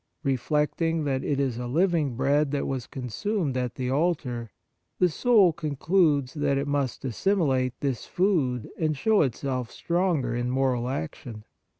Reflecting 0.23 1.03
that 1.03 1.23
it 1.23 1.39
is 1.39 1.59
living 1.59 2.15
bread 2.15 2.49
that 2.49 2.65
was 2.65 2.87
consumed 2.87 3.55
at 3.55 3.75
the 3.75 3.91
altar, 3.91 4.49
the 4.97 5.09
soul 5.09 5.53
concludes 5.53 6.33
that 6.33 6.57
it 6.57 6.67
must 6.67 7.05
assimilate 7.05 7.79
this 7.81 8.07
food 8.07 8.67
and 8.79 8.97
show 8.97 9.21
itself 9.21 9.69
stronger 9.69 10.35
in 10.35 10.49
moral 10.49 10.89
action. 10.89 11.43